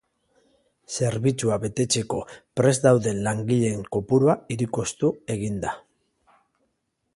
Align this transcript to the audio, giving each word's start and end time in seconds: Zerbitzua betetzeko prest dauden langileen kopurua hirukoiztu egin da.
Zerbitzua 0.93 1.57
betetzeko 1.65 2.21
prest 2.61 2.87
dauden 2.87 3.21
langileen 3.29 3.85
kopurua 3.97 4.37
hirukoiztu 4.57 5.13
egin 5.37 5.63
da. 5.67 5.77